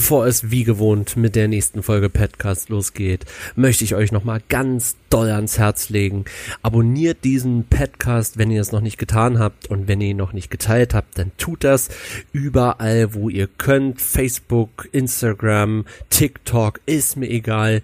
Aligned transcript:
Bevor 0.00 0.26
es 0.26 0.50
wie 0.50 0.64
gewohnt 0.64 1.18
mit 1.18 1.36
der 1.36 1.46
nächsten 1.46 1.82
Folge 1.82 2.08
Podcast 2.08 2.70
losgeht, 2.70 3.26
möchte 3.54 3.84
ich 3.84 3.94
euch 3.94 4.12
nochmal 4.12 4.40
ganz 4.48 4.96
doll 5.10 5.28
ans 5.28 5.58
Herz 5.58 5.90
legen. 5.90 6.24
Abonniert 6.62 7.22
diesen 7.22 7.64
Podcast, 7.64 8.38
wenn 8.38 8.50
ihr 8.50 8.62
es 8.62 8.72
noch 8.72 8.80
nicht 8.80 8.96
getan 8.96 9.38
habt 9.38 9.68
und 9.68 9.88
wenn 9.88 10.00
ihr 10.00 10.08
ihn 10.08 10.16
noch 10.16 10.32
nicht 10.32 10.50
geteilt 10.50 10.94
habt, 10.94 11.18
dann 11.18 11.32
tut 11.36 11.64
das 11.64 11.90
überall, 12.32 13.12
wo 13.12 13.28
ihr 13.28 13.46
könnt. 13.46 14.00
Facebook, 14.00 14.88
Instagram, 14.90 15.84
TikTok, 16.08 16.80
ist 16.86 17.18
mir 17.18 17.28
egal. 17.28 17.82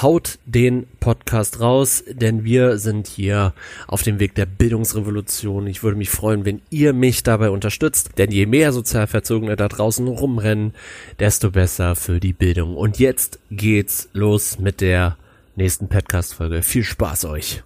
Haut 0.00 0.38
den 0.46 0.86
Podcast 1.00 1.58
raus, 1.58 2.04
denn 2.08 2.44
wir 2.44 2.78
sind 2.78 3.08
hier 3.08 3.52
auf 3.88 4.02
dem 4.02 4.20
Weg 4.20 4.36
der 4.36 4.46
Bildungsrevolution. 4.46 5.66
Ich 5.66 5.82
würde 5.82 5.98
mich 5.98 6.10
freuen, 6.10 6.44
wenn 6.44 6.60
ihr 6.70 6.92
mich 6.92 7.24
dabei 7.24 7.50
unterstützt, 7.50 8.10
denn 8.16 8.30
je 8.30 8.46
mehr 8.46 8.72
Sozialverzogene 8.72 9.56
da 9.56 9.66
draußen 9.66 10.06
rumrennen, 10.06 10.74
desto 11.18 11.47
besser 11.50 11.96
für 11.96 12.20
die 12.20 12.32
Bildung. 12.32 12.76
Und 12.76 12.98
jetzt 12.98 13.40
geht's 13.50 14.08
los 14.12 14.58
mit 14.58 14.80
der 14.80 15.16
nächsten 15.56 15.88
Podcast-Folge. 15.88 16.62
Viel 16.62 16.84
Spaß 16.84 17.24
euch! 17.26 17.62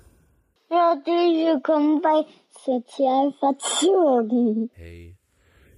Herzlich 0.68 1.46
willkommen 1.46 2.00
bei 2.00 2.24
Sozialverzogen. 2.64 4.70
Hey 4.74 5.16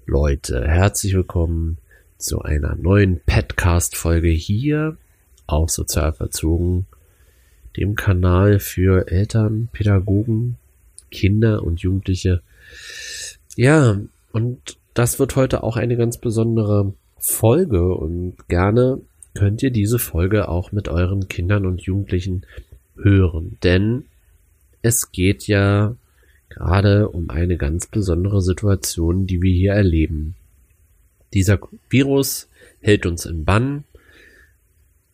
Leute, 0.06 0.68
herzlich 0.68 1.14
willkommen 1.14 1.78
zu 2.18 2.42
einer 2.42 2.76
neuen 2.76 3.20
Podcast-Folge 3.24 4.28
hier 4.28 4.96
auf 5.46 5.70
Sozialverzogen, 5.70 6.86
dem 7.76 7.96
Kanal 7.96 8.58
für 8.58 9.08
Eltern, 9.08 9.68
Pädagogen, 9.72 10.56
Kinder 11.10 11.62
und 11.62 11.80
Jugendliche. 11.80 12.42
Ja, 13.56 13.98
und 14.32 14.78
das 14.94 15.18
wird 15.18 15.36
heute 15.36 15.62
auch 15.62 15.76
eine 15.76 15.96
ganz 15.96 16.18
besondere 16.18 16.94
Folge 17.26 17.94
und 17.94 18.36
gerne 18.48 19.00
könnt 19.32 19.62
ihr 19.62 19.70
diese 19.70 19.98
Folge 19.98 20.46
auch 20.46 20.72
mit 20.72 20.88
euren 20.88 21.26
Kindern 21.26 21.64
und 21.64 21.80
Jugendlichen 21.80 22.44
hören, 22.96 23.56
denn 23.62 24.04
es 24.82 25.10
geht 25.10 25.46
ja 25.46 25.96
gerade 26.50 27.08
um 27.08 27.30
eine 27.30 27.56
ganz 27.56 27.86
besondere 27.86 28.42
Situation, 28.42 29.26
die 29.26 29.40
wir 29.40 29.52
hier 29.52 29.72
erleben. 29.72 30.36
Dieser 31.32 31.58
Virus 31.88 32.46
hält 32.80 33.06
uns 33.06 33.24
in 33.24 33.46
Bann, 33.46 33.84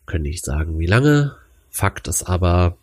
können 0.05 0.23
nicht 0.23 0.43
sagen 0.43 0.79
wie 0.79 0.87
lange, 0.87 1.37
Fakt 1.69 2.09
ist 2.09 2.23
aber, 2.23 2.75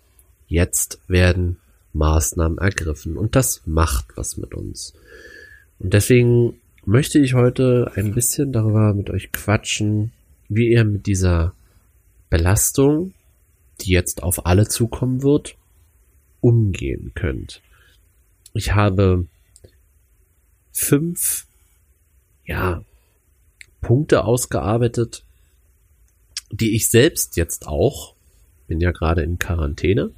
jetzt 0.48 1.00
werden 1.06 1.58
Maßnahmen 1.92 2.56
ergriffen 2.56 3.18
und 3.18 3.36
das 3.36 3.60
macht 3.66 4.06
was 4.16 4.38
mit 4.38 4.54
uns. 4.54 4.94
Und 5.78 5.92
deswegen 5.92 6.58
möchte 6.88 7.18
ich 7.18 7.34
heute 7.34 7.92
ein 7.96 8.14
bisschen 8.14 8.50
darüber 8.50 8.94
mit 8.94 9.10
euch 9.10 9.30
quatschen, 9.30 10.10
wie 10.48 10.68
ihr 10.68 10.84
mit 10.84 11.06
dieser 11.06 11.52
Belastung, 12.30 13.12
die 13.82 13.90
jetzt 13.90 14.22
auf 14.22 14.46
alle 14.46 14.66
zukommen 14.68 15.22
wird, 15.22 15.56
umgehen 16.40 17.12
könnt. 17.14 17.60
Ich 18.54 18.74
habe 18.74 19.26
fünf, 20.72 21.46
ja, 22.46 22.82
Punkte 23.82 24.24
ausgearbeitet, 24.24 25.24
die 26.50 26.74
ich 26.74 26.88
selbst 26.88 27.36
jetzt 27.36 27.66
auch, 27.66 28.14
bin 28.66 28.80
ja 28.80 28.92
gerade 28.92 29.22
in 29.22 29.38
Quarantäne, 29.38 30.12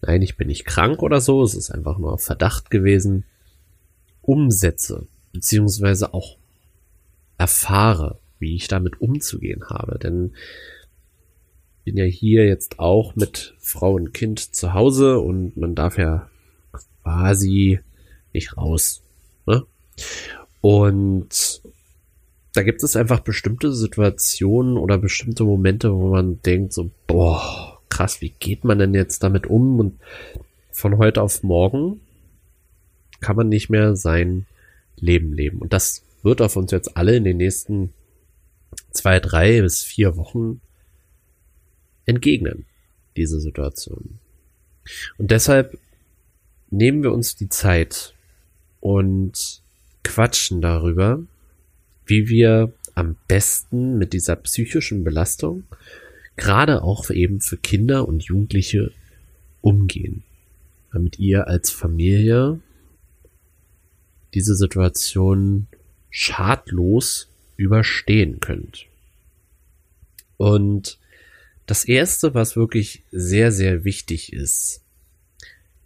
nein, 0.00 0.22
ich 0.22 0.38
bin 0.38 0.48
nicht 0.48 0.64
krank 0.64 1.02
oder 1.02 1.20
so, 1.20 1.42
es 1.42 1.52
ist 1.52 1.70
einfach 1.70 1.98
nur 1.98 2.16
Verdacht 2.16 2.70
gewesen, 2.70 3.24
umsetze, 4.22 5.06
beziehungsweise 5.38 6.14
auch 6.14 6.36
erfahre, 7.36 8.18
wie 8.40 8.56
ich 8.56 8.66
damit 8.66 9.00
umzugehen 9.00 9.62
habe. 9.70 9.96
Denn 10.00 10.32
bin 11.84 11.96
ja 11.96 12.04
hier 12.04 12.44
jetzt 12.44 12.80
auch 12.80 13.14
mit 13.14 13.54
Frau 13.60 13.94
und 13.94 14.12
Kind 14.12 14.40
zu 14.40 14.74
Hause 14.74 15.20
und 15.20 15.56
man 15.56 15.76
darf 15.76 15.96
ja 15.96 16.28
quasi 17.04 17.78
nicht 18.32 18.56
raus. 18.56 19.00
Ne? 19.46 19.64
Und 20.60 21.62
da 22.52 22.64
gibt 22.64 22.82
es 22.82 22.96
einfach 22.96 23.20
bestimmte 23.20 23.72
Situationen 23.72 24.76
oder 24.76 24.98
bestimmte 24.98 25.44
Momente, 25.44 25.94
wo 25.94 26.08
man 26.08 26.42
denkt 26.42 26.72
so, 26.72 26.90
boah, 27.06 27.78
krass, 27.90 28.20
wie 28.20 28.30
geht 28.30 28.64
man 28.64 28.80
denn 28.80 28.92
jetzt 28.92 29.22
damit 29.22 29.46
um? 29.46 29.78
Und 29.78 30.00
von 30.72 30.98
heute 30.98 31.22
auf 31.22 31.44
morgen 31.44 32.00
kann 33.20 33.36
man 33.36 33.48
nicht 33.48 33.70
mehr 33.70 33.94
sein 33.94 34.46
Leben 35.00 35.32
leben. 35.32 35.58
Und 35.58 35.72
das 35.72 36.02
wird 36.22 36.40
auf 36.40 36.56
uns 36.56 36.70
jetzt 36.70 36.96
alle 36.96 37.16
in 37.16 37.24
den 37.24 37.36
nächsten 37.36 37.92
zwei, 38.90 39.20
drei 39.20 39.62
bis 39.62 39.82
vier 39.82 40.16
Wochen 40.16 40.60
entgegnen, 42.06 42.66
diese 43.16 43.40
Situation. 43.40 44.18
Und 45.18 45.30
deshalb 45.30 45.78
nehmen 46.70 47.02
wir 47.02 47.12
uns 47.12 47.36
die 47.36 47.48
Zeit 47.48 48.14
und 48.80 49.62
quatschen 50.02 50.60
darüber, 50.60 51.22
wie 52.06 52.28
wir 52.28 52.72
am 52.94 53.16
besten 53.28 53.98
mit 53.98 54.12
dieser 54.12 54.36
psychischen 54.36 55.04
Belastung, 55.04 55.64
gerade 56.36 56.82
auch 56.82 57.10
eben 57.10 57.40
für 57.40 57.56
Kinder 57.56 58.08
und 58.08 58.24
Jugendliche, 58.24 58.92
umgehen, 59.60 60.22
damit 60.92 61.18
ihr 61.18 61.48
als 61.48 61.70
Familie 61.70 62.60
diese 64.34 64.54
Situation 64.54 65.66
schadlos 66.10 67.28
überstehen 67.56 68.40
könnt. 68.40 68.86
Und 70.36 70.98
das 71.66 71.84
erste, 71.84 72.32
was 72.34 72.56
wirklich 72.56 73.02
sehr, 73.12 73.52
sehr 73.52 73.84
wichtig 73.84 74.32
ist, 74.32 74.82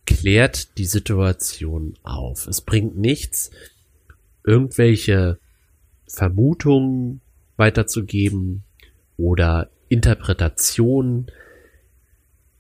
klärt 0.07 0.79
die 0.79 0.85
Situation 0.85 1.95
auf. 2.03 2.47
Es 2.47 2.61
bringt 2.61 2.97
nichts, 2.97 3.51
irgendwelche 4.45 5.39
Vermutungen 6.07 7.21
weiterzugeben 7.57 8.63
oder 9.17 9.71
Interpretationen. 9.89 11.27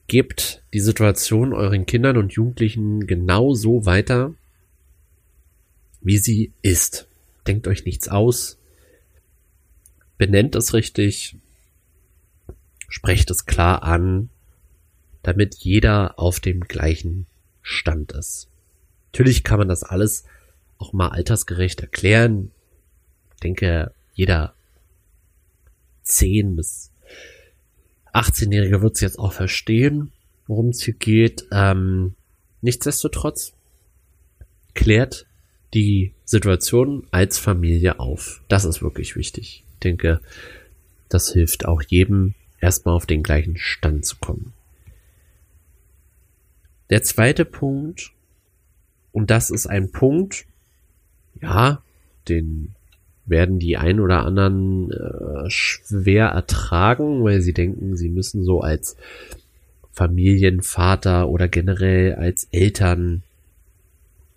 Gebt 0.08 0.62
die 0.72 0.80
Situation 0.80 1.52
euren 1.52 1.86
Kindern 1.86 2.16
und 2.16 2.32
Jugendlichen 2.32 3.06
genau 3.06 3.54
so 3.54 3.86
weiter, 3.86 4.34
wie 6.02 6.18
sie 6.18 6.52
ist. 6.62 7.06
Denkt 7.46 7.66
euch 7.66 7.84
nichts 7.84 8.08
aus. 8.08 8.58
Benennt 10.18 10.54
es 10.54 10.74
richtig. 10.74 11.36
Sprecht 12.88 13.30
es 13.30 13.46
klar 13.46 13.82
an, 13.82 14.28
damit 15.22 15.56
jeder 15.56 16.18
auf 16.18 16.40
dem 16.40 16.60
gleichen 16.60 17.26
Stand 17.62 18.12
ist. 18.12 18.48
Natürlich 19.12 19.44
kann 19.44 19.58
man 19.58 19.68
das 19.68 19.82
alles 19.82 20.24
auch 20.78 20.92
mal 20.92 21.08
altersgerecht 21.08 21.80
erklären. 21.80 22.50
Ich 23.34 23.40
denke, 23.40 23.92
jeder 24.14 24.54
10 26.02 26.56
bis 26.56 26.90
18-Jährige 28.12 28.82
wird 28.82 28.96
es 28.96 29.00
jetzt 29.00 29.18
auch 29.18 29.32
verstehen, 29.32 30.12
worum 30.46 30.68
es 30.68 30.82
hier 30.82 30.94
geht. 30.94 31.46
Ähm, 31.50 32.14
nichtsdestotrotz 32.60 33.52
klärt 34.74 35.26
die 35.74 36.12
Situation 36.24 37.06
als 37.10 37.38
Familie 37.38 37.98
auf. 37.98 38.42
Das 38.48 38.64
ist 38.64 38.82
wirklich 38.82 39.16
wichtig. 39.16 39.64
Ich 39.74 39.78
denke, 39.80 40.20
das 41.08 41.32
hilft 41.32 41.66
auch 41.66 41.82
jedem, 41.82 42.34
erstmal 42.60 42.94
auf 42.94 43.06
den 43.06 43.22
gleichen 43.22 43.56
Stand 43.56 44.04
zu 44.04 44.16
kommen. 44.16 44.52
Der 46.90 47.02
zweite 47.02 47.44
Punkt, 47.44 48.12
und 49.12 49.30
das 49.30 49.50
ist 49.50 49.66
ein 49.66 49.90
Punkt, 49.92 50.44
ja, 51.40 51.82
den 52.28 52.74
werden 53.24 53.58
die 53.58 53.76
ein 53.76 54.00
oder 54.00 54.24
anderen 54.24 54.90
äh, 54.90 55.48
schwer 55.48 56.26
ertragen, 56.28 57.24
weil 57.24 57.40
sie 57.40 57.52
denken, 57.52 57.96
sie 57.96 58.08
müssen 58.08 58.44
so 58.44 58.60
als 58.60 58.96
Familienvater 59.92 61.28
oder 61.28 61.48
generell 61.48 62.14
als 62.14 62.48
Eltern 62.50 63.22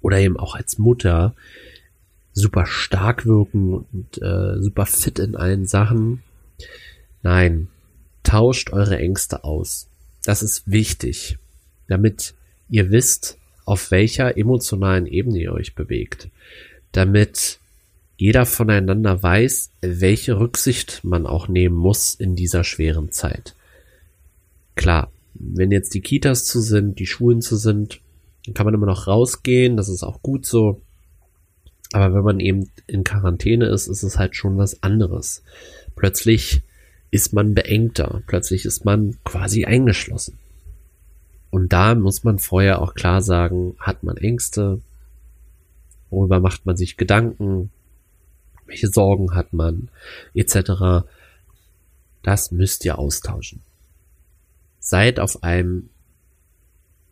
oder 0.06 0.20
eben 0.20 0.38
auch 0.38 0.54
als 0.54 0.78
Mutter 0.78 1.34
super 2.32 2.68
stark 2.68 3.26
wirken 3.26 3.86
und 3.92 4.22
äh, 4.22 4.62
super 4.62 4.86
fit 4.86 5.18
in 5.18 5.36
allen 5.36 5.66
Sachen. 5.66 6.22
Nein, 7.24 7.70
tauscht 8.22 8.72
eure 8.72 9.00
Ängste 9.00 9.44
aus. 9.44 9.88
Das 10.24 10.44
ist 10.44 10.70
wichtig, 10.70 11.40
damit 11.88 12.36
ihr 12.70 12.92
wisst, 12.92 13.40
auf 13.66 13.90
welcher 13.90 14.38
emotionalen 14.38 15.08
Ebene 15.08 15.40
ihr 15.40 15.54
euch 15.54 15.74
bewegt. 15.74 16.30
Damit 16.92 17.58
jeder 18.16 18.46
voneinander 18.46 19.24
weiß, 19.24 19.72
welche 19.82 20.40
Rücksicht 20.40 21.04
man 21.04 21.26
auch 21.26 21.48
nehmen 21.48 21.76
muss 21.76 22.14
in 22.14 22.36
dieser 22.36 22.64
schweren 22.64 23.12
Zeit. 23.12 23.56
Klar, 24.76 25.12
wenn 25.34 25.72
jetzt 25.72 25.96
die 25.96 26.02
Kitas 26.02 26.46
zu 26.46 26.62
sind, 26.62 27.00
die 27.00 27.08
Schulen 27.08 27.42
zu 27.42 27.56
sind, 27.56 28.02
dann 28.46 28.54
kann 28.54 28.66
man 28.66 28.74
immer 28.74 28.86
noch 28.86 29.08
rausgehen, 29.08 29.78
das 29.78 29.90
ist 29.90 30.04
auch 30.04 30.22
gut 30.22 30.46
so. 30.46 30.82
Aber 31.94 32.14
wenn 32.14 32.24
man 32.24 32.40
eben 32.40 32.70
in 32.88 33.04
Quarantäne 33.04 33.68
ist, 33.68 33.88
ist 33.88 34.04
es 34.04 34.18
halt 34.18 34.36
schon 34.36 34.58
was 34.58 34.84
anderes. 34.84 35.44
Plötzlich 35.96 36.62
ist 37.12 37.34
man 37.34 37.54
beengter, 37.54 38.22
plötzlich 38.28 38.66
ist 38.66 38.86
man 38.86 39.18
quasi 39.24 39.66
eingeschlossen. 39.66 40.38
Und 41.50 41.72
da 41.72 41.96
muss 41.96 42.24
man 42.24 42.40
vorher 42.40 42.82
auch 42.82 42.96
klar 42.96 43.22
sagen, 43.22 43.76
hat 43.80 44.04
man 44.04 44.18
Ängste, 44.18 44.82
worüber 46.10 46.40
macht 46.40 46.66
man 46.66 46.76
sich 46.76 46.98
Gedanken, 46.98 47.72
welche 48.66 48.90
Sorgen 48.90 49.36
hat 49.36 49.54
man, 49.54 49.90
etc. 50.34 51.06
Das 52.24 52.52
müsst 52.52 52.84
ihr 52.84 53.00
austauschen. 53.00 53.62
Seid 54.80 55.20
auf 55.20 55.44
einem 55.44 55.90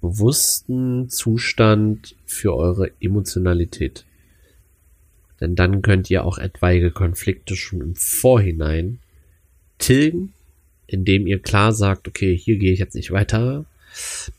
bewussten 0.03 1.09
Zustand 1.09 2.13
für 2.25 2.53
eure 2.53 2.91
Emotionalität. 2.99 4.03
Denn 5.39 5.55
dann 5.55 5.81
könnt 5.81 6.09
ihr 6.09 6.25
auch 6.25 6.37
etwaige 6.37 6.91
Konflikte 6.91 7.55
schon 7.55 7.79
im 7.79 7.95
Vorhinein 7.95 8.99
tilgen, 9.77 10.33
indem 10.87 11.25
ihr 11.25 11.39
klar 11.39 11.71
sagt, 11.71 12.09
okay, 12.09 12.35
hier 12.35 12.57
gehe 12.57 12.73
ich 12.73 12.79
jetzt 12.79 12.95
nicht 12.95 13.11
weiter, 13.11 13.63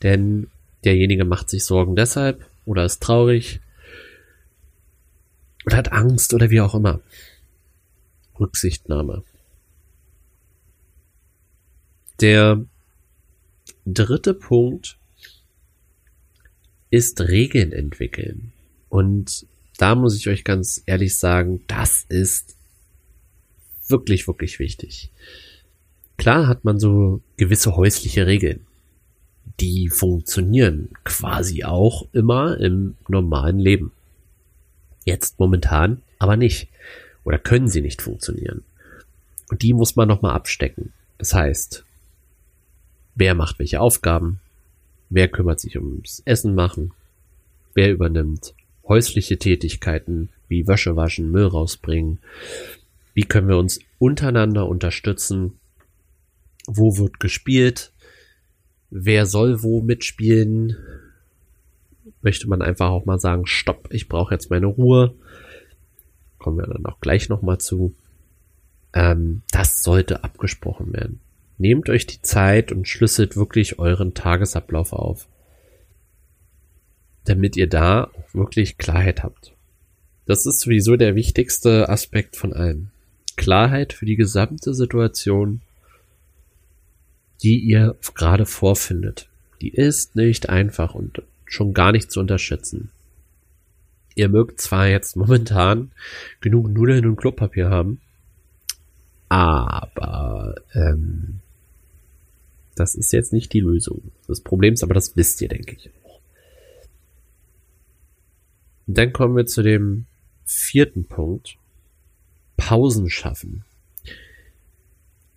denn 0.03 0.51
derjenige 0.83 1.25
macht 1.25 1.49
sich 1.49 1.65
Sorgen 1.65 1.95
deshalb 1.95 2.45
oder 2.65 2.85
ist 2.85 3.01
traurig 3.01 3.59
oder 5.65 5.77
hat 5.77 5.91
Angst 5.91 6.35
oder 6.35 6.51
wie 6.51 6.61
auch 6.61 6.75
immer. 6.75 7.01
Rücksichtnahme. 8.39 9.23
Der 12.21 12.63
dritte 13.87 14.35
Punkt 14.35 14.99
ist 16.95 17.19
Regeln 17.19 17.73
entwickeln. 17.73 18.53
Und 18.87 19.45
da 19.77 19.95
muss 19.95 20.15
ich 20.15 20.29
euch 20.29 20.45
ganz 20.45 20.81
ehrlich 20.85 21.17
sagen, 21.17 21.61
das 21.67 22.05
ist 22.07 22.55
wirklich, 23.89 24.27
wirklich 24.27 24.59
wichtig. 24.59 25.11
Klar 26.15 26.47
hat 26.47 26.63
man 26.63 26.79
so 26.79 27.21
gewisse 27.35 27.75
häusliche 27.75 28.27
Regeln. 28.27 28.65
Die 29.59 29.89
funktionieren 29.89 30.87
quasi 31.03 31.65
auch 31.65 32.07
immer 32.13 32.57
im 32.61 32.95
normalen 33.09 33.59
Leben. 33.59 33.91
Jetzt 35.03 35.37
momentan 35.37 36.01
aber 36.17 36.37
nicht. 36.37 36.69
Oder 37.25 37.39
können 37.39 37.67
sie 37.67 37.81
nicht 37.81 38.01
funktionieren. 38.01 38.63
Und 39.49 39.63
die 39.63 39.73
muss 39.73 39.97
man 39.97 40.07
nochmal 40.07 40.33
abstecken. 40.33 40.93
Das 41.17 41.33
heißt, 41.33 41.83
wer 43.15 43.35
macht 43.35 43.59
welche 43.59 43.81
Aufgaben? 43.81 44.39
Wer 45.15 45.29
kümmert 45.29 45.61
sich 45.61 45.77
ums 45.77 46.21
Essen 46.25 46.55
machen? 46.55 46.91
Wer 47.73 47.89
übernimmt 47.93 48.53
häusliche 48.85 49.37
Tätigkeiten 49.37 50.27
wie 50.49 50.67
Wäsche 50.67 50.97
waschen, 50.97 51.31
Müll 51.31 51.45
rausbringen? 51.45 52.19
Wie 53.13 53.23
können 53.23 53.47
wir 53.47 53.57
uns 53.57 53.79
untereinander 53.97 54.67
unterstützen? 54.67 55.53
Wo 56.67 56.97
wird 56.97 57.21
gespielt? 57.21 57.93
Wer 58.89 59.25
soll 59.25 59.63
wo 59.63 59.81
mitspielen? 59.81 60.75
Möchte 62.21 62.49
man 62.49 62.61
einfach 62.61 62.89
auch 62.89 63.05
mal 63.05 63.17
sagen, 63.17 63.47
stopp, 63.47 63.87
ich 63.91 64.09
brauche 64.09 64.33
jetzt 64.33 64.49
meine 64.49 64.65
Ruhe. 64.65 65.15
Kommen 66.39 66.57
wir 66.57 66.67
dann 66.67 66.85
auch 66.87 66.99
gleich 66.99 67.29
nochmal 67.29 67.59
zu. 67.59 67.95
Ähm, 68.91 69.43
das 69.51 69.81
sollte 69.81 70.25
abgesprochen 70.25 70.91
werden. 70.91 71.21
Nehmt 71.57 71.89
euch 71.89 72.05
die 72.05 72.21
Zeit 72.21 72.71
und 72.71 72.87
schlüsselt 72.87 73.37
wirklich 73.37 73.79
euren 73.79 74.13
Tagesablauf 74.13 74.91
auf, 74.93 75.27
damit 77.23 77.55
ihr 77.55 77.67
da 77.67 78.11
wirklich 78.33 78.77
Klarheit 78.77 79.23
habt. 79.23 79.53
Das 80.25 80.45
ist 80.45 80.59
sowieso 80.59 80.95
der 80.95 81.15
wichtigste 81.15 81.87
Aspekt 81.87 82.35
von 82.35 82.51
allem. 82.51 82.89
Klarheit 83.37 83.93
für 83.93 84.05
die 84.05 84.15
gesamte 84.15 84.73
Situation, 84.73 85.61
die 87.43 87.59
ihr 87.59 87.95
gerade 88.15 88.45
vorfindet. 88.45 89.27
Die 89.61 89.69
ist 89.69 90.15
nicht 90.15 90.49
einfach 90.49 90.95
und 90.95 91.21
schon 91.45 91.73
gar 91.73 91.91
nicht 91.91 92.11
zu 92.11 92.19
unterschätzen. 92.19 92.89
Ihr 94.15 94.29
mögt 94.29 94.61
zwar 94.61 94.87
jetzt 94.87 95.15
momentan 95.15 95.91
genug 96.41 96.69
Nudeln 96.69 97.05
und 97.05 97.17
Klopapier 97.17 97.69
haben, 97.69 98.01
aber 99.29 100.55
ähm, 100.73 101.41
das 102.75 102.95
ist 102.95 103.11
jetzt 103.13 103.33
nicht 103.33 103.53
die 103.53 103.61
Lösung 103.61 104.01
des 104.27 104.41
Problems, 104.41 104.83
aber 104.83 104.93
das 104.93 105.15
wisst 105.15 105.41
ihr, 105.41 105.47
denke 105.47 105.75
ich. 105.75 105.89
Und 108.87 108.97
dann 108.97 109.13
kommen 109.13 109.35
wir 109.35 109.45
zu 109.45 109.63
dem 109.63 110.05
vierten 110.45 111.05
Punkt. 111.05 111.57
Pausen 112.57 113.09
schaffen. 113.09 113.63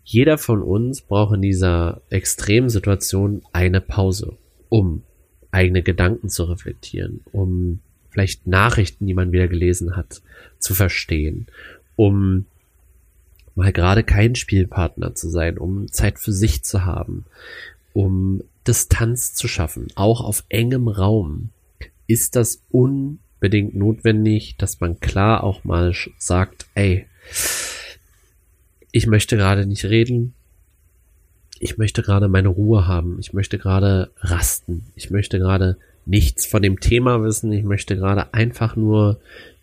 Jeder 0.04 0.38
von 0.38 0.62
uns 0.62 1.02
braucht 1.02 1.34
in 1.34 1.42
dieser 1.42 2.00
extremen 2.10 2.70
Situation 2.70 3.42
eine 3.52 3.80
Pause, 3.80 4.36
um 4.68 5.02
eigene 5.50 5.82
Gedanken 5.82 6.28
zu 6.28 6.44
reflektieren, 6.44 7.20
um 7.32 7.80
vielleicht 8.10 8.46
Nachrichten, 8.46 9.06
die 9.06 9.14
man 9.14 9.32
wieder 9.32 9.48
gelesen 9.48 9.96
hat, 9.96 10.22
zu 10.58 10.74
verstehen, 10.74 11.46
um 11.96 12.46
mal 13.58 13.72
gerade 13.72 14.04
kein 14.04 14.36
Spielpartner 14.36 15.16
zu 15.16 15.28
sein, 15.28 15.58
um 15.58 15.90
Zeit 15.90 16.20
für 16.20 16.32
sich 16.32 16.62
zu 16.62 16.84
haben, 16.84 17.24
um 17.92 18.42
Distanz 18.66 19.34
zu 19.34 19.48
schaffen, 19.48 19.88
auch 19.96 20.20
auf 20.20 20.44
engem 20.48 20.86
Raum, 20.86 21.50
ist 22.06 22.36
das 22.36 22.62
unbedingt 22.70 23.74
notwendig, 23.74 24.56
dass 24.58 24.80
man 24.80 25.00
klar 25.00 25.42
auch 25.42 25.64
mal 25.64 25.92
sagt, 26.18 26.66
ey, 26.74 27.06
ich 28.92 29.08
möchte 29.08 29.36
gerade 29.36 29.66
nicht 29.66 29.84
reden, 29.84 30.34
ich 31.58 31.78
möchte 31.78 32.02
gerade 32.02 32.28
meine 32.28 32.48
Ruhe 32.48 32.86
haben, 32.86 33.18
ich 33.18 33.32
möchte 33.32 33.58
gerade 33.58 34.12
rasten, 34.20 34.86
ich 34.94 35.10
möchte 35.10 35.40
gerade 35.40 35.78
nichts 36.06 36.46
von 36.46 36.62
dem 36.62 36.78
Thema 36.78 37.24
wissen, 37.24 37.50
ich 37.52 37.64
möchte 37.64 37.96
gerade 37.96 38.32
einfach 38.32 38.76
nur 38.76 39.18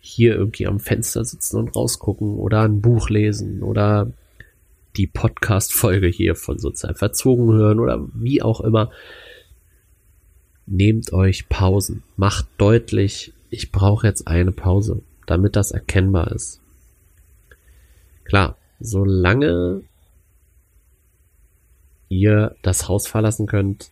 hier 0.06 0.34
irgendwie 0.34 0.66
am 0.66 0.80
Fenster 0.80 1.24
sitzen 1.24 1.58
und 1.58 1.74
rausgucken 1.74 2.36
oder 2.36 2.62
ein 2.62 2.80
Buch 2.80 3.10
lesen 3.10 3.62
oder 3.62 4.12
die 4.96 5.06
Podcast-Folge 5.06 6.06
hier 6.06 6.36
von 6.36 6.58
sozial 6.58 6.94
verzogen 6.94 7.52
hören 7.52 7.80
oder 7.80 8.06
wie 8.14 8.40
auch 8.40 8.60
immer. 8.60 8.90
Nehmt 10.66 11.12
euch 11.12 11.48
Pausen. 11.48 12.02
Macht 12.16 12.46
deutlich, 12.56 13.32
ich 13.50 13.72
brauche 13.72 14.06
jetzt 14.06 14.26
eine 14.26 14.52
Pause, 14.52 15.02
damit 15.26 15.56
das 15.56 15.70
erkennbar 15.70 16.32
ist. 16.32 16.60
Klar, 18.24 18.56
solange 18.80 19.82
ihr 22.08 22.56
das 22.62 22.88
Haus 22.88 23.06
verlassen 23.06 23.46
könnt, 23.46 23.90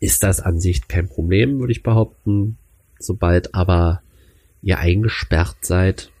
ist 0.00 0.22
das 0.22 0.40
an 0.40 0.60
sich 0.60 0.88
kein 0.88 1.08
Problem, 1.08 1.60
würde 1.60 1.72
ich 1.72 1.82
behaupten. 1.82 2.56
Sobald 2.98 3.54
aber 3.54 4.02
ihr 4.68 4.78
eingesperrt 4.78 5.56
seid, 5.62 6.12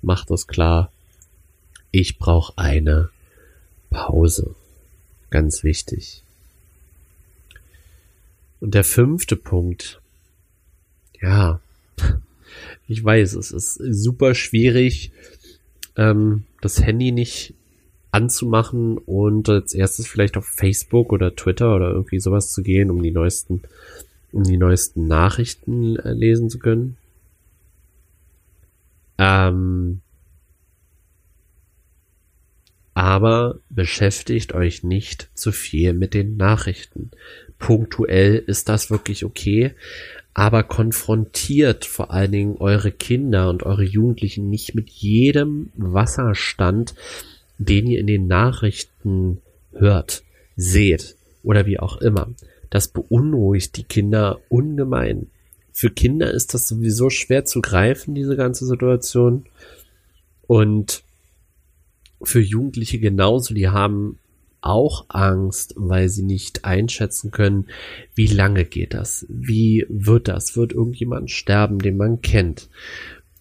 macht 0.00 0.30
es 0.30 0.46
klar, 0.46 0.90
ich 1.90 2.18
brauche 2.18 2.56
eine 2.56 3.10
Pause. 3.90 4.54
Ganz 5.28 5.64
wichtig. 5.64 6.22
Und 8.58 8.74
der 8.74 8.84
fünfte 8.84 9.36
Punkt, 9.36 10.00
ja, 11.20 11.60
ich 12.88 13.04
weiß, 13.04 13.34
es 13.34 13.50
ist 13.50 13.74
super 13.74 14.34
schwierig, 14.34 15.12
ähm, 15.96 16.44
das 16.62 16.82
Handy 16.82 17.12
nicht 17.12 17.52
anzumachen 18.12 18.96
und 18.96 19.50
als 19.50 19.74
erstes 19.74 20.06
vielleicht 20.06 20.38
auf 20.38 20.46
Facebook 20.46 21.12
oder 21.12 21.36
Twitter 21.36 21.76
oder 21.76 21.90
irgendwie 21.90 22.20
sowas 22.20 22.50
zu 22.50 22.62
gehen, 22.62 22.90
um 22.90 23.02
die 23.02 23.10
neuesten 23.10 23.60
um 24.34 24.42
die 24.42 24.56
neuesten 24.56 25.06
Nachrichten 25.06 25.96
äh, 25.96 26.12
lesen 26.12 26.50
zu 26.50 26.58
können. 26.58 26.96
Ähm, 29.16 30.00
aber 32.94 33.60
beschäftigt 33.70 34.52
euch 34.52 34.82
nicht 34.82 35.28
zu 35.34 35.52
viel 35.52 35.94
mit 35.94 36.14
den 36.14 36.36
Nachrichten. 36.36 37.12
Punktuell 37.58 38.36
ist 38.36 38.68
das 38.68 38.90
wirklich 38.90 39.24
okay, 39.24 39.72
aber 40.32 40.64
konfrontiert 40.64 41.84
vor 41.84 42.10
allen 42.10 42.32
Dingen 42.32 42.56
eure 42.58 42.90
Kinder 42.90 43.48
und 43.50 43.62
eure 43.62 43.84
Jugendlichen 43.84 44.50
nicht 44.50 44.74
mit 44.74 44.90
jedem 44.90 45.70
Wasserstand, 45.76 46.94
den 47.58 47.86
ihr 47.86 48.00
in 48.00 48.08
den 48.08 48.26
Nachrichten 48.26 49.40
hört, 49.72 50.24
seht 50.56 51.16
oder 51.44 51.66
wie 51.66 51.78
auch 51.78 51.98
immer 51.98 52.34
das 52.74 52.88
beunruhigt 52.88 53.76
die 53.76 53.84
Kinder 53.84 54.40
ungemein. 54.48 55.28
Für 55.70 55.90
Kinder 55.90 56.32
ist 56.32 56.54
das 56.54 56.66
sowieso 56.66 57.08
schwer 57.08 57.44
zu 57.44 57.60
greifen, 57.60 58.16
diese 58.16 58.34
ganze 58.34 58.66
Situation. 58.66 59.44
Und 60.48 61.04
für 62.20 62.40
Jugendliche 62.40 62.98
genauso, 62.98 63.54
die 63.54 63.68
haben 63.68 64.18
auch 64.60 65.04
Angst, 65.06 65.74
weil 65.76 66.08
sie 66.08 66.24
nicht 66.24 66.64
einschätzen 66.64 67.30
können, 67.30 67.68
wie 68.16 68.26
lange 68.26 68.64
geht 68.64 68.92
das? 68.92 69.24
Wie 69.28 69.86
wird 69.88 70.26
das? 70.26 70.56
Wird 70.56 70.72
irgendjemand 70.72 71.30
sterben, 71.30 71.78
den 71.78 71.96
man 71.96 72.22
kennt? 72.22 72.68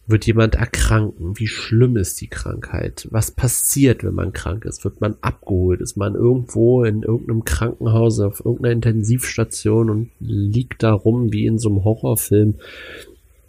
Wird 0.06 0.26
jemand 0.26 0.56
erkranken? 0.56 1.40
Wie 1.40 1.48
schlimm 1.48 1.96
ist 1.96 2.20
die 2.20 2.28
Krankheit? 2.28 3.08
Was 3.12 3.32
passiert, 3.32 4.04
wenn 4.04 4.14
man 4.14 4.34
krank 4.34 4.66
ist? 4.66 4.84
Wird 4.84 5.00
man 5.00 5.16
abgeholt? 5.22 5.82
Ist 5.82 5.96
man 5.96 6.16
irgendwo 6.16 6.84
in 6.84 7.04
irgendeinem 7.04 7.46
Krankenhaus 7.46 8.20
auf 8.20 8.44
irgendeiner 8.44 8.74
Intensivstation 8.74 9.90
und 9.90 10.12
liegt 10.20 10.84
da 10.84 10.92
rum 10.92 11.32
wie 11.32 11.46
in 11.46 11.58
so 11.58 11.70
einem 11.70 11.84
Horrorfilm? 11.84 12.56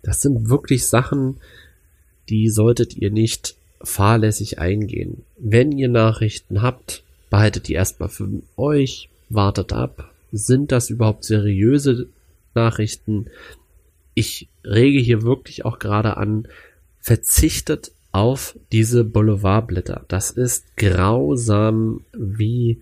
Das 0.02 0.20
sind 0.20 0.48
wirklich 0.48 0.86
Sachen, 0.86 1.38
die 2.28 2.48
solltet 2.50 2.96
ihr 2.96 3.10
nicht 3.10 3.56
fahrlässig 3.82 4.58
eingehen. 4.58 5.24
Wenn 5.38 5.72
ihr 5.72 5.88
Nachrichten 5.88 6.62
habt, 6.62 7.02
behaltet 7.30 7.68
die 7.68 7.74
erstmal 7.74 8.08
für 8.08 8.28
euch, 8.56 9.08
wartet 9.28 9.72
ab. 9.72 10.12
Sind 10.30 10.72
das 10.72 10.90
überhaupt 10.90 11.24
seriöse 11.24 12.06
Nachrichten? 12.54 13.26
Ich 14.14 14.48
rege 14.64 14.98
hier 14.98 15.22
wirklich 15.22 15.64
auch 15.64 15.78
gerade 15.78 16.16
an, 16.16 16.48
verzichtet 17.00 17.92
auf 18.12 18.56
diese 18.72 19.04
Boulevardblätter. 19.04 20.04
Das 20.08 20.30
ist 20.30 20.76
grausam, 20.76 22.04
wie 22.12 22.80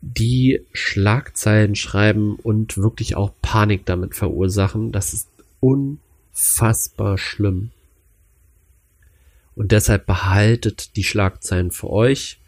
die 0.00 0.62
Schlagzeilen 0.72 1.74
schreiben 1.74 2.36
und 2.36 2.78
wirklich 2.78 3.16
auch 3.16 3.32
Panik 3.42 3.84
damit 3.86 4.14
verursachen. 4.14 4.92
Das 4.92 5.12
ist 5.12 5.28
unfassbar 5.60 7.18
schlimm. 7.18 7.70
Und 9.54 9.72
deshalb 9.72 10.06
behaltet 10.06 10.96
die 10.96 11.04
Schlagzeilen 11.04 11.70
für 11.70 11.90
euch, 11.90 12.38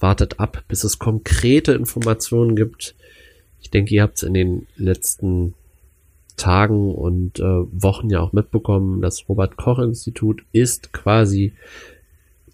wartet 0.00 0.40
ab, 0.40 0.64
bis 0.68 0.84
es 0.84 0.98
konkrete 0.98 1.72
Informationen 1.72 2.56
gibt. 2.56 2.94
Ich 3.60 3.70
denke, 3.70 3.94
ihr 3.94 4.02
habt 4.02 4.18
es 4.18 4.22
in 4.22 4.34
den 4.34 4.66
letzten 4.76 5.54
Tagen 6.36 6.94
und 6.94 7.40
äh, 7.40 7.42
Wochen 7.42 8.10
ja 8.10 8.20
auch 8.20 8.32
mitbekommen, 8.32 9.00
das 9.00 9.28
Robert 9.28 9.56
Koch 9.56 9.78
Institut 9.78 10.44
ist 10.52 10.92
quasi 10.92 11.54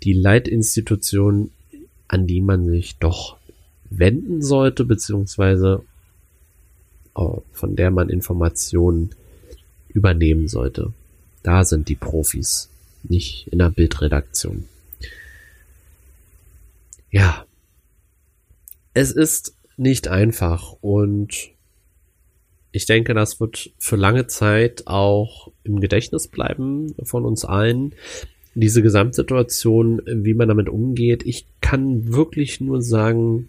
die 0.03 0.13
Leitinstitution, 0.13 1.51
an 2.09 2.27
die 2.27 2.41
man 2.41 2.69
sich 2.69 2.99
doch 2.99 3.37
wenden 3.91 4.43
sollte, 4.43 4.85
beziehungsweise 4.85 5.83
äh, 7.17 7.23
von 7.53 7.77
der 7.77 7.91
man 7.91 8.09
Informationen 8.09 9.11
übernehmen 9.89 10.49
sollte. 10.49 10.93
Da 11.43 11.65
sind 11.65 11.89
die 11.89 11.97
Profis, 11.97 12.71
nicht 13.03 13.49
in 13.49 13.59
der 13.59 13.71
Bildredaktion. 13.71 14.65
Ja, 17.11 17.45
es 18.95 19.13
ist 19.13 19.55
nicht 19.77 20.09
einfach 20.09 20.77
und 20.81 21.51
ich 22.73 22.87
denke, 22.87 23.13
das 23.15 23.39
wird 23.39 23.71
für 23.79 23.97
lange 23.97 24.27
Zeit 24.27 24.87
auch 24.87 25.51
im 25.63 25.81
Gedächtnis 25.81 26.27
bleiben 26.27 26.95
von 27.05 27.25
uns 27.25 27.45
allen. 27.45 27.95
Diese 28.55 28.83
Gesamtsituation, 28.83 30.03
wie 30.07 30.35
man 30.35 30.49
damit 30.49 30.69
umgeht. 30.69 31.25
Ich 31.25 31.47
kann 31.61 32.13
wirklich 32.13 32.61
nur 32.61 32.83
sagen, 32.83 33.49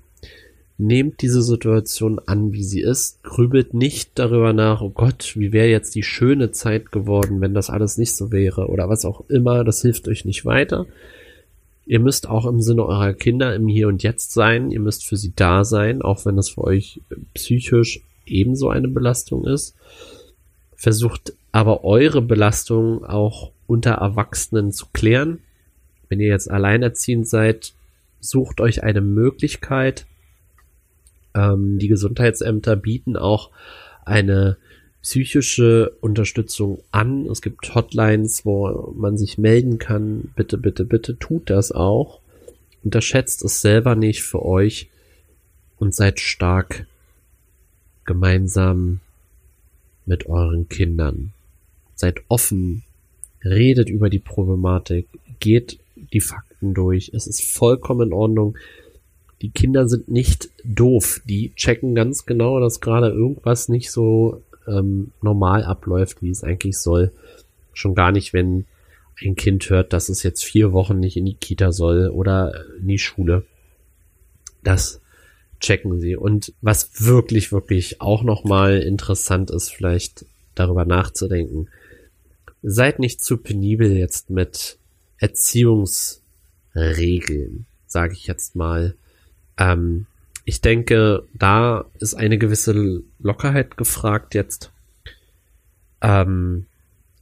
nehmt 0.77 1.21
diese 1.21 1.41
Situation 1.41 2.19
an, 2.25 2.51
wie 2.51 2.63
sie 2.63 2.81
ist. 2.81 3.23
Grübelt 3.23 3.73
nicht 3.73 4.11
darüber 4.15 4.53
nach, 4.53 4.81
oh 4.81 4.89
Gott, 4.89 5.33
wie 5.37 5.53
wäre 5.53 5.67
jetzt 5.67 5.95
die 5.95 6.03
schöne 6.03 6.51
Zeit 6.51 6.91
geworden, 6.91 7.41
wenn 7.41 7.53
das 7.53 7.69
alles 7.69 7.97
nicht 7.97 8.15
so 8.15 8.31
wäre 8.31 8.67
oder 8.67 8.89
was 8.89 9.05
auch 9.05 9.23
immer. 9.29 9.63
Das 9.63 9.81
hilft 9.81 10.07
euch 10.07 10.25
nicht 10.25 10.45
weiter. 10.45 10.85
Ihr 11.85 11.99
müsst 11.99 12.29
auch 12.29 12.45
im 12.45 12.61
Sinne 12.61 12.85
eurer 12.85 13.13
Kinder 13.13 13.55
im 13.55 13.67
Hier 13.67 13.87
und 13.87 14.03
Jetzt 14.03 14.33
sein. 14.33 14.71
Ihr 14.71 14.79
müsst 14.79 15.05
für 15.05 15.17
sie 15.17 15.33
da 15.35 15.63
sein, 15.63 16.01
auch 16.01 16.25
wenn 16.25 16.35
das 16.35 16.49
für 16.49 16.63
euch 16.63 17.01
psychisch 17.33 18.01
ebenso 18.25 18.69
eine 18.69 18.87
Belastung 18.87 19.45
ist. 19.45 19.75
Versucht 20.75 21.33
aber 21.51 21.83
eure 21.83 22.21
Belastung 22.21 23.05
auch 23.05 23.51
unter 23.67 23.91
Erwachsenen 23.91 24.71
zu 24.71 24.87
klären. 24.91 25.39
Wenn 26.09 26.19
ihr 26.19 26.29
jetzt 26.29 26.49
alleinerziehend 26.49 27.27
seid, 27.27 27.73
sucht 28.19 28.61
euch 28.61 28.83
eine 28.83 29.01
Möglichkeit. 29.01 30.05
Ähm, 31.33 31.79
die 31.79 31.87
Gesundheitsämter 31.87 32.75
bieten 32.75 33.15
auch 33.15 33.49
eine 34.05 34.57
psychische 35.01 35.91
Unterstützung 36.01 36.81
an. 36.91 37.25
Es 37.27 37.41
gibt 37.41 37.75
Hotlines, 37.75 38.45
wo 38.45 38.93
man 38.95 39.17
sich 39.17 39.37
melden 39.37 39.77
kann. 39.77 40.31
Bitte, 40.35 40.57
bitte, 40.57 40.85
bitte 40.85 41.19
tut 41.19 41.49
das 41.49 41.71
auch. 41.71 42.19
Unterschätzt 42.83 43.43
es 43.43 43.61
selber 43.61 43.95
nicht 43.95 44.23
für 44.23 44.43
euch 44.43 44.89
und 45.77 45.93
seid 45.93 46.19
stark 46.19 46.85
gemeinsam 48.05 48.99
mit 50.05 50.25
euren 50.25 50.67
Kindern. 50.69 51.33
Seid 51.95 52.21
offen, 52.27 52.83
redet 53.43 53.89
über 53.89 54.09
die 54.09 54.19
Problematik, 54.19 55.07
geht 55.39 55.79
die 56.11 56.21
Fakten 56.21 56.73
durch. 56.73 57.11
Es 57.13 57.27
ist 57.27 57.43
vollkommen 57.43 58.09
in 58.09 58.13
Ordnung. 58.13 58.57
Die 59.41 59.49
Kinder 59.49 59.87
sind 59.87 60.09
nicht 60.09 60.49
doof. 60.63 61.21
Die 61.25 61.53
checken 61.55 61.95
ganz 61.95 62.25
genau, 62.25 62.59
dass 62.59 62.81
gerade 62.81 63.09
irgendwas 63.09 63.69
nicht 63.69 63.91
so 63.91 64.41
ähm, 64.67 65.11
normal 65.21 65.63
abläuft, 65.63 66.21
wie 66.21 66.29
es 66.29 66.43
eigentlich 66.43 66.77
soll. 66.77 67.11
Schon 67.73 67.95
gar 67.95 68.11
nicht, 68.11 68.33
wenn 68.33 68.65
ein 69.21 69.35
Kind 69.35 69.69
hört, 69.69 69.93
dass 69.93 70.09
es 70.09 70.23
jetzt 70.23 70.43
vier 70.43 70.73
Wochen 70.73 70.99
nicht 70.99 71.17
in 71.17 71.25
die 71.25 71.35
Kita 71.35 71.71
soll 71.71 72.09
oder 72.09 72.53
in 72.79 72.87
die 72.87 72.99
Schule. 72.99 73.43
Das 74.63 75.01
checken 75.63 75.99
sie. 75.99 76.15
Und 76.15 76.53
was 76.61 77.03
wirklich, 77.05 77.51
wirklich 77.51 77.99
auch 78.01 78.21
nochmal 78.23 78.81
interessant 78.81 79.49
ist, 79.49 79.71
vielleicht 79.71 80.25
darüber 80.53 80.85
nachzudenken. 80.85 81.69
Seid 82.61 82.99
nicht 82.99 83.23
zu 83.23 83.37
penibel 83.37 83.91
jetzt 83.91 84.29
mit 84.29 84.77
Erziehungsregeln, 85.17 87.65
sage 87.87 88.13
ich 88.13 88.27
jetzt 88.27 88.55
mal. 88.55 88.93
Ähm, 89.57 90.05
ich 90.45 90.61
denke, 90.61 91.23
da 91.33 91.85
ist 91.99 92.13
eine 92.13 92.37
gewisse 92.37 93.01
Lockerheit 93.19 93.75
gefragt 93.77 94.35
jetzt. 94.35 94.71
Ähm, 96.01 96.67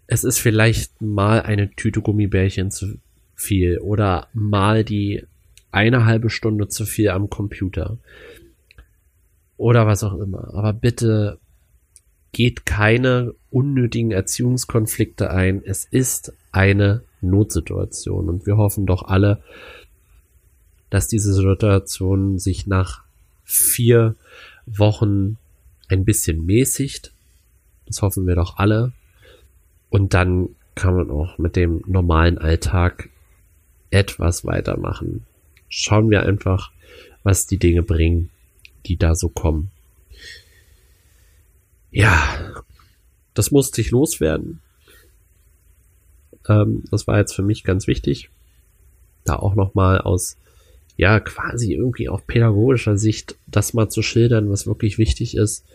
es 0.07 0.23
ist 0.23 0.39
vielleicht 0.39 0.99
mal 1.01 1.41
eine 1.41 1.69
Tüte 1.71 2.01
Gummibärchen 2.01 2.71
zu 2.71 2.97
viel 3.35 3.77
oder 3.79 4.27
mal 4.33 4.83
die 4.83 5.23
eine 5.71 6.05
halbe 6.05 6.29
Stunde 6.29 6.67
zu 6.67 6.85
viel 6.85 7.09
am 7.09 7.29
Computer. 7.29 7.97
Oder 9.57 9.87
was 9.87 10.03
auch 10.03 10.17
immer. 10.17 10.53
Aber 10.53 10.73
bitte 10.73 11.39
geht 12.31 12.65
keine 12.65 13.33
unnötigen 13.49 14.11
Erziehungskonflikte 14.11 15.29
ein. 15.31 15.61
Es 15.63 15.85
ist 15.85 16.33
eine 16.51 17.03
Notsituation 17.21 18.29
und 18.29 18.45
wir 18.45 18.57
hoffen 18.57 18.85
doch 18.85 19.03
alle, 19.03 19.43
dass 20.89 21.07
diese 21.07 21.33
Situation 21.33 22.39
sich 22.39 22.67
nach 22.67 23.03
vier 23.43 24.15
Wochen 24.65 25.37
ein 25.89 26.05
bisschen 26.05 26.45
mäßigt. 26.45 27.11
Das 27.85 28.01
hoffen 28.01 28.25
wir 28.25 28.35
doch 28.35 28.57
alle. 28.57 28.93
Und 29.89 30.13
dann 30.13 30.49
kann 30.75 30.95
man 30.95 31.11
auch 31.11 31.37
mit 31.37 31.55
dem 31.55 31.83
normalen 31.85 32.37
Alltag 32.37 33.09
etwas 33.89 34.45
weitermachen 34.45 35.25
schauen 35.71 36.11
wir 36.11 36.23
einfach, 36.23 36.71
was 37.23 37.47
die 37.47 37.57
Dinge 37.57 37.81
bringen, 37.81 38.29
die 38.85 38.97
da 38.97 39.15
so 39.15 39.29
kommen. 39.29 39.71
Ja, 41.89 42.53
das 43.33 43.51
musste 43.51 43.81
ich 43.81 43.91
loswerden. 43.91 44.59
Ähm, 46.47 46.83
das 46.91 47.07
war 47.07 47.17
jetzt 47.17 47.33
für 47.33 47.41
mich 47.41 47.63
ganz 47.63 47.87
wichtig, 47.87 48.29
da 49.23 49.37
auch 49.37 49.55
nochmal 49.55 49.99
aus, 49.99 50.37
ja, 50.97 51.19
quasi 51.19 51.73
irgendwie 51.73 52.09
auch 52.09 52.25
pädagogischer 52.25 52.97
Sicht 52.97 53.37
das 53.47 53.73
mal 53.73 53.89
zu 53.89 54.01
schildern, 54.01 54.49
was 54.49 54.67
wirklich 54.67 54.97
wichtig 54.97 55.35
ist. 55.35 55.65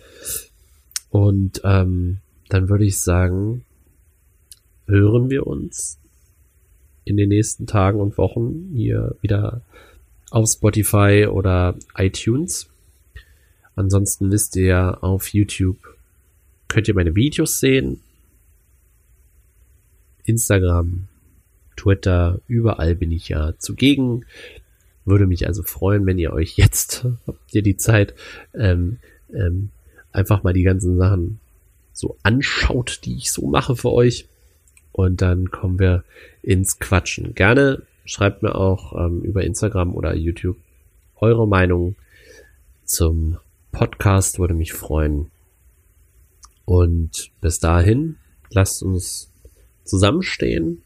Und 1.10 1.62
ähm, 1.64 2.18
dann 2.48 2.68
würde 2.68 2.84
ich 2.84 2.98
sagen, 2.98 3.64
hören 4.86 5.30
wir 5.30 5.46
uns 5.46 5.98
in 7.06 7.16
den 7.16 7.30
nächsten 7.30 7.66
Tagen 7.66 8.00
und 8.00 8.18
Wochen 8.18 8.72
hier 8.74 9.16
wieder 9.22 9.62
auf 10.30 10.50
Spotify 10.50 11.26
oder 11.30 11.74
iTunes. 11.96 12.68
Ansonsten 13.74 14.30
wisst 14.30 14.56
ihr 14.56 14.98
auf 15.02 15.28
YouTube 15.28 15.78
könnt 16.68 16.88
ihr 16.88 16.94
meine 16.94 17.14
Videos 17.14 17.60
sehen. 17.60 18.00
Instagram, 20.24 21.08
Twitter, 21.76 22.40
überall 22.48 22.94
bin 22.94 23.12
ich 23.12 23.28
ja 23.28 23.54
zugegen. 23.58 24.24
Würde 25.04 25.26
mich 25.26 25.46
also 25.46 25.62
freuen, 25.62 26.04
wenn 26.06 26.18
ihr 26.18 26.32
euch 26.32 26.56
jetzt, 26.56 27.06
habt 27.26 27.54
ihr 27.54 27.62
die 27.62 27.76
Zeit, 27.76 28.14
ähm, 28.54 28.98
ähm, 29.32 29.70
einfach 30.12 30.42
mal 30.42 30.52
die 30.52 30.64
ganzen 30.64 30.98
Sachen 30.98 31.38
so 31.92 32.16
anschaut, 32.22 33.00
die 33.04 33.16
ich 33.16 33.30
so 33.30 33.46
mache 33.46 33.76
für 33.76 33.92
euch. 33.92 34.26
Und 34.96 35.20
dann 35.20 35.50
kommen 35.50 35.78
wir 35.78 36.04
ins 36.40 36.78
Quatschen. 36.78 37.34
Gerne 37.34 37.82
schreibt 38.06 38.42
mir 38.42 38.54
auch 38.54 38.94
ähm, 38.94 39.20
über 39.20 39.44
Instagram 39.44 39.94
oder 39.94 40.14
YouTube 40.14 40.56
eure 41.16 41.46
Meinung 41.46 41.96
zum 42.86 43.36
Podcast, 43.72 44.38
würde 44.38 44.54
mich 44.54 44.72
freuen. 44.72 45.30
Und 46.64 47.30
bis 47.42 47.60
dahin, 47.60 48.16
lasst 48.48 48.82
uns 48.82 49.30
zusammenstehen, 49.84 50.82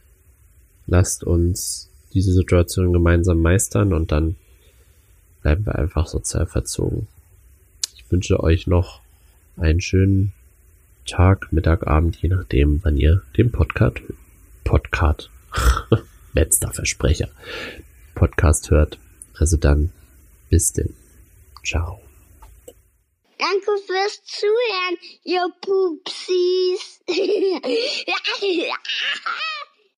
lasst 0.88 1.22
uns 1.22 1.88
diese 2.12 2.32
Situation 2.32 2.92
gemeinsam 2.92 3.38
meistern 3.38 3.92
und 3.92 4.10
dann 4.10 4.34
bleiben 5.40 5.64
wir 5.66 5.76
einfach 5.76 6.08
sozial 6.08 6.46
verzogen. 6.46 7.06
Ich 7.94 8.10
wünsche 8.10 8.40
euch 8.40 8.66
noch 8.66 9.02
einen 9.56 9.80
schönen 9.80 10.32
Tag, 11.06 11.52
Mittag, 11.52 11.86
Abend, 11.86 12.20
je 12.22 12.28
nachdem, 12.28 12.80
wann 12.82 12.96
ihr 12.96 13.22
den 13.36 13.50
Podcast, 13.50 13.98
Podcast, 14.64 15.30
letzter 16.32 16.72
Versprecher, 16.72 17.28
Podcast 18.14 18.70
hört. 18.70 18.98
Also 19.38 19.56
dann, 19.56 19.92
bis 20.48 20.72
denn. 20.72 20.94
Ciao. 21.64 22.00
Danke 23.38 23.70
fürs 23.86 24.22
Zuhören, 24.24 24.98
ihr 25.24 25.46
Pupsis. 25.60 27.00